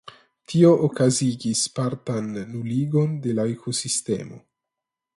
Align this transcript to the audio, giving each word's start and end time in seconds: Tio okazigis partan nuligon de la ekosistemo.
Tio 0.51 0.71
okazigis 0.87 1.61
partan 1.81 2.33
nuligon 2.55 3.15
de 3.27 3.39
la 3.41 3.49
ekosistemo. 3.55 4.43